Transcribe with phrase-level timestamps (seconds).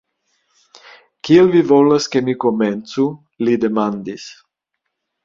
[1.27, 3.05] "Kie vi volas ke mi komencu?"
[3.47, 4.27] li demandis.